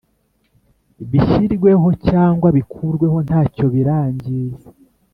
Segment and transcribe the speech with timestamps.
[1.09, 4.67] bishyirweho cyangwa bikurweho ntacyo birangiza